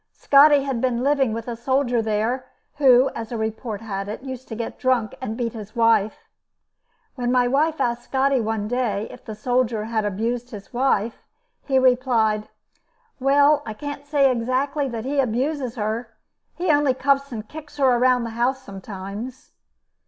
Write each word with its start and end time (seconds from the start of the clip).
Scotty 0.13 0.63
had 0.63 0.81
been 0.81 1.03
living 1.03 1.31
with 1.31 1.47
a 1.47 1.55
soldier 1.55 2.01
there 2.01 2.47
who, 2.77 3.11
as 3.13 3.31
report 3.31 3.81
had 3.81 4.09
it, 4.09 4.23
used 4.23 4.47
to 4.47 4.55
get 4.55 4.79
drunk 4.79 5.13
and 5.21 5.37
beat 5.37 5.53
his 5.53 5.75
wife. 5.75 6.23
When 7.13 7.31
my 7.31 7.47
wife 7.47 7.79
asked 7.79 8.05
Scotty 8.05 8.41
one 8.41 8.67
day 8.67 9.07
if 9.11 9.23
the 9.23 9.35
soldier 9.35 9.83
abused 9.93 10.49
his 10.49 10.73
wife, 10.73 11.21
he 11.67 11.77
replied, 11.77 12.49
"Well, 13.19 13.61
I 13.63 13.75
can't 13.75 14.07
say 14.07 14.31
exactly 14.31 14.87
that 14.87 15.05
he 15.05 15.19
abuses 15.19 15.75
her. 15.75 16.09
He 16.55 16.71
only 16.71 16.95
cuffs 16.95 17.31
and 17.31 17.47
kicks 17.47 17.77
her 17.77 17.85
around 17.95 18.23
the 18.23 18.31
house 18.31 18.63
sometimes." 18.63 19.51